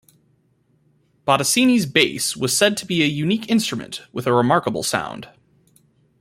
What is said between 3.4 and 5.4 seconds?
instrument with a remarkable sound.